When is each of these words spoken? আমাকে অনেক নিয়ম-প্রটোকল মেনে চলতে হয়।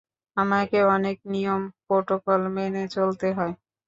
আমাকে 0.37 0.77
অনেক 0.87 1.17
নিয়ম-প্রটোকল 1.31 2.41
মেনে 2.55 2.83
চলতে 2.95 3.27
হয়। 3.37 3.53